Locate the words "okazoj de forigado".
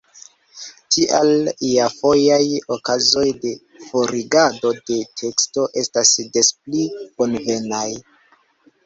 2.75-4.71